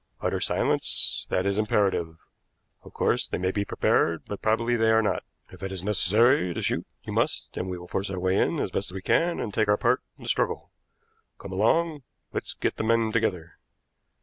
[0.19, 2.17] Utter silence; that is imperative.
[2.81, 5.23] Of course, they may be prepared, but probably they are not.
[5.51, 8.59] If it is necessary to shoot, you must, and we will force our way in
[8.59, 10.71] as best we can and take our part in the struggle.
[11.37, 12.01] Come along,
[12.33, 13.59] let's get the men together."